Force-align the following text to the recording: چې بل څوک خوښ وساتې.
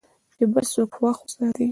چې 0.35 0.43
بل 0.53 0.65
څوک 0.73 0.89
خوښ 0.97 1.17
وساتې. 1.21 1.65